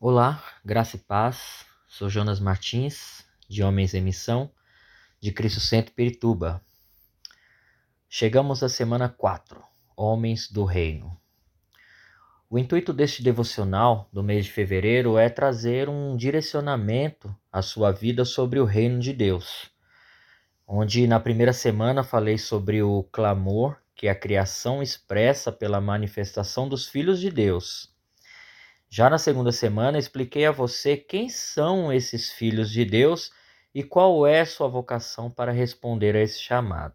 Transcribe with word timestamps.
Olá, 0.00 0.42
graça 0.62 0.96
e 0.96 0.98
paz. 0.98 1.64
Sou 1.86 2.10
Jonas 2.10 2.38
Martins, 2.38 3.24
de 3.48 3.62
Homens 3.62 3.94
em 3.94 4.02
Missão, 4.02 4.50
de 5.18 5.32
Cristo 5.32 5.60
Centro 5.60 5.94
Pirituba. 5.94 6.60
Chegamos 8.06 8.62
à 8.62 8.68
semana 8.68 9.08
4, 9.08 9.62
Homens 9.96 10.50
do 10.50 10.64
Reino. 10.64 11.16
O 12.50 12.58
intuito 12.58 12.92
deste 12.92 13.22
devocional 13.22 14.08
do 14.12 14.22
mês 14.22 14.44
de 14.44 14.52
fevereiro 14.52 15.16
é 15.16 15.30
trazer 15.30 15.88
um 15.88 16.16
direcionamento 16.16 17.34
à 17.50 17.62
sua 17.62 17.90
vida 17.90 18.24
sobre 18.26 18.58
o 18.58 18.64
reino 18.64 18.98
de 18.98 19.12
Deus. 19.12 19.70
Onde 20.66 21.06
na 21.06 21.20
primeira 21.20 21.52
semana 21.52 22.02
falei 22.02 22.36
sobre 22.36 22.82
o 22.82 23.04
clamor 23.04 23.78
que 23.94 24.08
a 24.08 24.14
criação 24.14 24.82
expressa 24.82 25.50
pela 25.50 25.80
manifestação 25.80 26.68
dos 26.68 26.86
filhos 26.86 27.20
de 27.20 27.30
Deus 27.30 27.93
já 28.94 29.10
na 29.10 29.18
segunda 29.18 29.50
semana, 29.50 29.98
expliquei 29.98 30.46
a 30.46 30.52
você 30.52 30.96
quem 30.96 31.28
são 31.28 31.92
esses 31.92 32.30
filhos 32.30 32.70
de 32.70 32.84
Deus 32.84 33.32
e 33.74 33.82
qual 33.82 34.24
é 34.24 34.44
sua 34.44 34.68
vocação 34.68 35.28
para 35.28 35.50
responder 35.50 36.14
a 36.14 36.20
esse 36.20 36.38
chamado. 36.38 36.94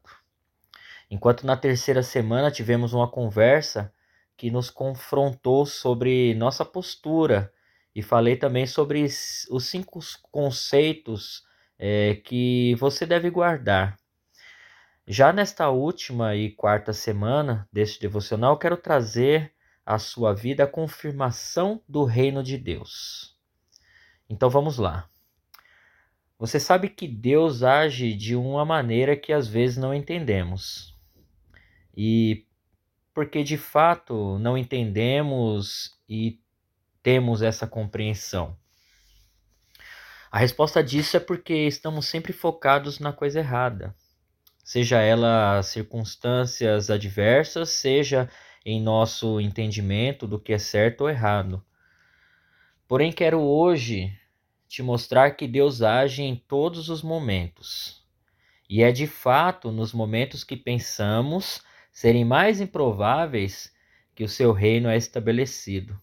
Enquanto 1.12 1.46
na 1.46 1.58
terceira 1.58 2.02
semana 2.02 2.50
tivemos 2.50 2.94
uma 2.94 3.12
conversa 3.12 3.94
que 4.38 4.50
nos 4.50 4.70
confrontou 4.70 5.66
sobre 5.66 6.34
nossa 6.36 6.64
postura 6.64 7.52
e 7.94 8.02
falei 8.02 8.38
também 8.38 8.66
sobre 8.66 9.04
os 9.04 9.66
cinco 9.66 10.00
conceitos 10.32 11.44
é, 11.78 12.16
que 12.16 12.76
você 12.76 13.06
deve 13.06 13.30
guardar. 13.30 13.98
Já 15.06 15.34
nesta 15.34 15.70
última 15.70 16.34
e 16.34 16.50
quarta 16.50 16.94
semana 16.94 17.68
deste 17.74 18.00
devocional, 18.00 18.58
quero 18.58 18.78
trazer 18.78 19.54
a 19.90 19.98
sua 19.98 20.36
vida 20.36 20.66
a 20.66 20.68
confirmação 20.68 21.82
do 21.90 22.04
reino 22.04 22.44
de 22.44 22.60
Deus. 22.60 23.36
Então 24.30 24.48
vamos 24.48 24.78
lá. 24.78 25.10
Você 26.38 26.60
sabe 26.60 26.90
que 26.90 27.08
Deus 27.08 27.64
age 27.64 28.14
de 28.14 28.36
uma 28.36 28.64
maneira 28.64 29.18
que 29.18 29.34
às 29.34 29.48
vezes 29.48 29.78
não 29.78 29.92
entendemos. 29.92 30.96
E 31.98 32.46
porque 33.16 33.44
de 33.44 33.58
fato 33.58 34.38
não 34.38 34.56
entendemos 34.56 36.00
e 36.08 36.40
temos 37.02 37.42
essa 37.42 37.66
compreensão? 37.66 38.56
A 40.32 40.38
resposta 40.38 40.84
disso 40.84 41.18
é 41.18 41.20
porque 41.20 41.66
estamos 41.66 42.06
sempre 42.06 42.32
focados 42.32 43.00
na 43.00 43.12
coisa 43.12 43.40
errada. 43.40 43.96
Seja 44.64 45.02
ela 45.02 45.64
circunstâncias 45.64 46.92
adversas, 46.92 47.72
seja 47.72 48.30
em 48.70 48.80
nosso 48.80 49.42
entendimento 49.42 50.28
do 50.28 50.40
que 50.40 50.54
é 50.54 50.60
certo 50.60 51.02
ou 51.02 51.10
errado. 51.10 51.64
Porém, 52.88 53.12
quero 53.12 53.40
hoje 53.40 54.16
te 54.68 54.84
mostrar 54.84 55.32
que 55.32 55.48
Deus 55.48 55.82
age 55.82 56.22
em 56.22 56.36
todos 56.36 56.88
os 56.88 57.02
momentos. 57.02 58.06
E 58.70 58.84
é 58.84 58.92
de 58.92 59.08
fato 59.08 59.72
nos 59.72 59.92
momentos 59.92 60.44
que 60.44 60.56
pensamos 60.56 61.64
serem 61.92 62.24
mais 62.24 62.62
improváveis 62.62 63.74
que 64.14 64.24
o 64.24 64.30
seu 64.30 64.52
reino 64.52 64.88
é 64.88 64.96
estabelecido. 64.96 66.00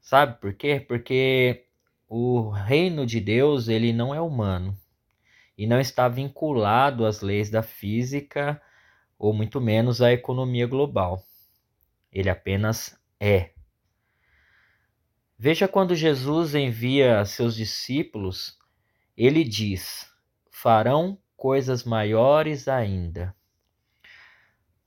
Sabe 0.00 0.40
por 0.40 0.52
quê? 0.52 0.80
Porque 0.80 1.66
o 2.08 2.50
reino 2.50 3.06
de 3.06 3.20
Deus, 3.20 3.68
ele 3.68 3.92
não 3.92 4.12
é 4.12 4.20
humano 4.20 4.76
e 5.56 5.68
não 5.68 5.78
está 5.78 6.08
vinculado 6.08 7.06
às 7.06 7.20
leis 7.20 7.48
da 7.48 7.62
física 7.62 8.60
ou 9.16 9.32
muito 9.32 9.60
menos 9.60 10.02
à 10.02 10.12
economia 10.12 10.66
global 10.66 11.24
ele 12.12 12.30
apenas 12.30 12.98
é. 13.18 13.50
Veja 15.38 15.66
quando 15.66 15.94
Jesus 15.94 16.54
envia 16.54 17.24
seus 17.24 17.54
discípulos, 17.54 18.58
ele 19.16 19.44
diz: 19.44 20.10
farão 20.50 21.18
coisas 21.36 21.84
maiores 21.84 22.68
ainda. 22.68 23.34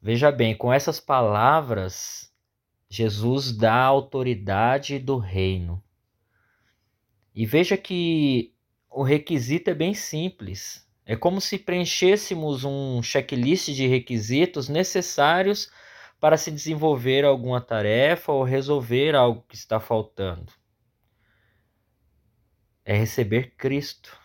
Veja 0.01 0.31
bem, 0.31 0.55
com 0.55 0.71
essas 0.71 0.99
palavras, 0.99 2.31
Jesus 2.89 3.51
dá 3.51 3.73
a 3.73 3.85
autoridade 3.85 4.99
do 4.99 5.17
reino. 5.17 5.83
E 7.33 7.45
veja 7.45 7.75
que 7.75 8.53
o 8.89 9.01
requisito 9.01 9.71
é 9.71 9.73
bem 9.73 9.95
simples. 9.95 10.87
É 11.05 11.15
como 11.15 11.41
se 11.41 11.57
preenchêssemos 11.57 12.63
um 12.63 13.01
checklist 13.01 13.69
de 13.69 13.87
requisitos 13.87 14.69
necessários 14.69 15.71
para 16.23 16.37
se 16.37 16.49
desenvolver 16.49 17.25
alguma 17.25 17.59
tarefa 17.59 18.31
ou 18.31 18.45
resolver 18.45 19.13
algo 19.13 19.43
que 19.45 19.55
está 19.55 19.77
faltando. 19.77 20.53
É 22.85 22.95
receber 22.95 23.55
Cristo. 23.57 24.17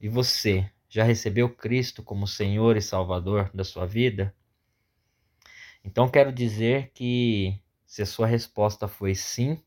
E 0.00 0.08
você 0.08 0.72
já 0.88 1.04
recebeu 1.04 1.54
Cristo 1.54 2.02
como 2.02 2.26
Senhor 2.26 2.78
e 2.78 2.80
Salvador 2.80 3.50
da 3.52 3.62
sua 3.62 3.84
vida? 3.84 4.34
Então 5.84 6.08
quero 6.08 6.32
dizer 6.32 6.90
que 6.94 7.60
se 7.84 8.00
a 8.00 8.06
sua 8.06 8.26
resposta 8.26 8.88
foi 8.88 9.14
sim, 9.14 9.62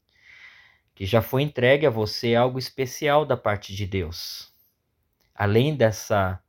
que 0.96 1.06
já 1.06 1.22
foi 1.22 1.44
entregue 1.44 1.86
a 1.86 1.92
você 1.92 2.34
algo 2.34 2.58
especial 2.58 3.24
da 3.24 3.38
parte 3.38 3.76
de 3.76 3.86
Deus. 3.86 4.52
Além 5.36 5.76
dessa 5.76 6.42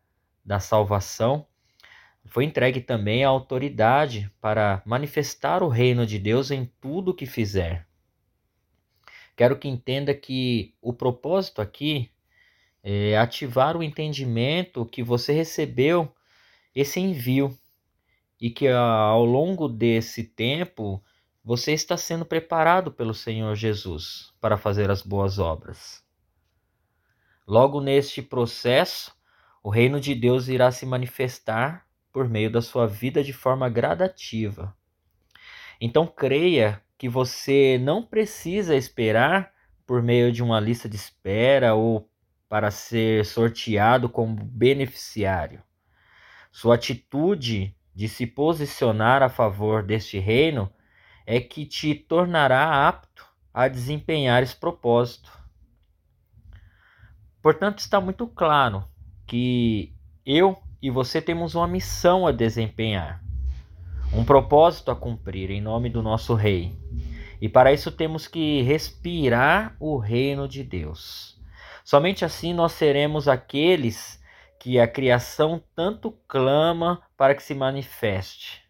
da 0.43 0.59
salvação, 0.59 1.47
foi 2.37 2.45
entregue 2.45 2.83
também 2.83 3.25
a 3.25 3.31
autoridade 3.31 4.31
para 4.43 4.83
manifestar 4.85 5.63
o 5.63 5.69
reino 5.69 6.05
de 6.05 6.19
Deus 6.19 6.51
em 6.51 6.71
tudo 6.83 7.15
que 7.15 7.25
fizer. 7.25 7.89
Quero 9.35 9.59
que 9.59 9.67
entenda 9.67 10.13
que 10.13 10.75
o 10.83 10.93
propósito 10.93 11.63
aqui 11.63 12.11
é 12.83 13.17
ativar 13.17 13.75
o 13.75 13.83
entendimento 13.83 14.85
que 14.85 15.03
você 15.03 15.33
recebeu 15.33 16.15
esse 16.75 17.01
envio 17.01 17.59
e 18.39 18.51
que 18.51 18.69
ao 18.69 19.25
longo 19.25 19.67
desse 19.67 20.23
tempo 20.23 21.03
você 21.43 21.73
está 21.73 21.97
sendo 21.97 22.27
preparado 22.27 22.93
pelo 22.93 23.15
Senhor 23.15 23.55
Jesus 23.55 24.31
para 24.43 24.59
fazer 24.59 24.91
as 24.91 25.01
boas 25.01 25.39
obras. 25.39 26.05
Logo 27.49 27.81
neste 27.81 28.21
processo, 28.21 29.17
o 29.63 29.71
reino 29.71 29.99
de 29.99 30.15
Deus 30.15 30.49
irá 30.49 30.71
se 30.71 30.85
manifestar 30.85 31.86
por 32.17 32.31
meio 32.31 32.51
da 32.51 32.63
sua 32.63 32.87
vida 32.87 33.23
de 33.23 33.35
forma 33.35 33.69
gradativa. 33.69 34.75
Então 35.79 36.07
creia 36.07 36.83
que 36.97 37.11
você 37.11 37.79
não 37.79 38.03
precisa 38.03 38.75
esperar 38.75 39.53
por 39.87 40.03
meio 40.03 40.33
de 40.33 40.43
uma 40.43 40.59
lista 40.59 40.89
de 40.89 40.97
espera 40.97 41.75
ou 41.75 42.09
para 42.49 42.71
ser 42.71 43.27
sorteado 43.27 44.09
como 44.09 44.35
beneficiário. 44.35 45.63
Sua 46.51 46.77
atitude 46.77 47.77
de 47.95 48.09
se 48.09 48.27
posicionar 48.27 49.23
a 49.23 49.29
favor 49.29 49.83
deste 49.83 50.19
reino 50.19 50.73
é 51.27 51.39
que 51.39 51.67
te 51.67 51.95
tornará 51.95 52.89
apto 52.89 53.27
a 53.53 53.69
desempenhar 53.69 54.43
esse 54.43 54.57
propósito. 54.57 55.31
Portanto, 57.43 57.81
está 57.81 58.01
muito 58.01 58.27
claro 58.27 58.85
que 59.27 59.95
eu 60.25 60.57
e 60.87 60.91
você 60.91 61.21
temos 61.21 61.57
uma 61.57 61.67
missão 61.67 62.29
a 62.29 62.31
desempenhar, 62.31 63.21
um 64.13 64.25
propósito 64.25 64.93
a 64.93 64.95
cumprir 64.95 65.51
em 65.51 65.61
nome 65.61 65.91
do 65.91 66.01
nosso 66.01 66.33
Rei. 66.33 66.79
E 67.41 67.49
para 67.49 67.73
isso 67.73 67.91
temos 67.91 68.29
que 68.29 68.63
respirar 68.63 69.77
o 69.81 69.97
reino 69.97 70.47
de 70.47 70.63
Deus. 70.63 71.43
Somente 71.85 72.25
assim 72.25 72.55
nós 72.55 72.71
seremos 72.71 73.27
aqueles 73.27 74.23
que 74.61 74.79
a 74.79 74.87
criação 74.87 75.61
tanto 75.75 76.13
clama 76.29 77.03
para 77.17 77.35
que 77.35 77.43
se 77.43 77.53
manifeste 77.53 78.63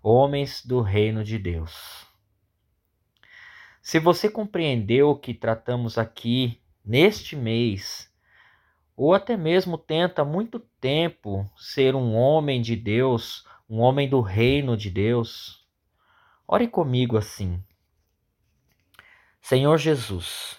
homens 0.00 0.64
do 0.64 0.80
reino 0.80 1.24
de 1.24 1.40
Deus. 1.40 2.06
Se 3.82 3.98
você 3.98 4.30
compreendeu 4.30 5.10
o 5.10 5.18
que 5.18 5.34
tratamos 5.34 5.98
aqui 5.98 6.60
neste 6.84 7.34
mês, 7.34 8.08
ou 8.96 9.12
até 9.12 9.36
mesmo 9.36 9.76
tenta 9.76 10.24
muito 10.24 10.58
tempo 10.80 11.48
ser 11.54 11.94
um 11.94 12.14
homem 12.14 12.62
de 12.62 12.74
Deus, 12.74 13.46
um 13.68 13.80
homem 13.80 14.08
do 14.08 14.22
reino 14.22 14.74
de 14.76 14.88
Deus, 14.88 15.66
ore 16.48 16.66
comigo 16.66 17.18
assim. 17.18 17.62
Senhor 19.42 19.76
Jesus, 19.76 20.56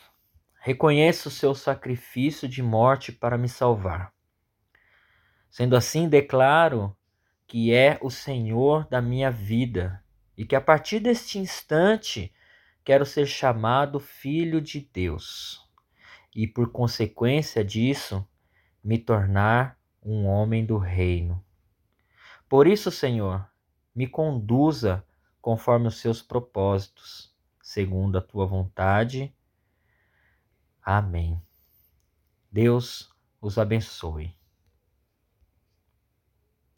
reconheço 0.60 1.30
o 1.30 1.32
seu 1.32 1.56
sacrifício 1.56 2.48
de 2.48 2.62
morte 2.62 3.12
para 3.12 3.38
me 3.38 3.50
salvar. 3.50 4.14
Sendo 5.50 5.76
assim, 5.76 6.08
declaro 6.08 6.96
que 7.48 7.74
é 7.74 7.98
o 8.02 8.12
Senhor 8.12 8.88
da 8.88 9.02
minha 9.02 9.32
vida 9.32 10.04
e 10.38 10.46
que 10.46 10.56
a 10.56 10.62
partir 10.62 11.00
deste 11.00 11.40
instante 11.40 12.32
quero 12.84 13.06
ser 13.06 13.26
chamado 13.26 14.00
filho 14.00 14.62
de 14.62 14.82
Deus 14.94 15.67
e, 16.38 16.46
por 16.46 16.72
consequência 16.72 17.66
disso, 17.66 18.24
me 18.84 19.00
tornar 19.00 19.76
um 20.04 20.28
homem 20.28 20.64
do 20.64 20.78
reino. 20.78 21.44
Por 22.48 22.68
isso, 22.68 22.92
Senhor, 22.92 23.50
me 23.96 24.06
conduza 24.06 25.04
conforme 25.42 25.88
os 25.88 25.98
seus 25.98 26.22
propósitos, 26.22 27.36
segundo 27.60 28.20
a 28.20 28.22
tua 28.22 28.46
vontade. 28.46 29.34
Amém. 30.80 31.42
Deus 32.52 33.12
os 33.42 33.58
abençoe. 33.58 34.32